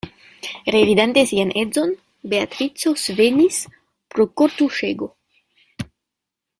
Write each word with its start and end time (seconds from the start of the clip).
Revidante 0.75 1.23
sian 1.31 1.51
edzon, 1.63 1.91
Beatrico 2.33 2.93
svenis 3.03 3.59
pro 4.15 4.29
kortuŝego. 4.43 5.11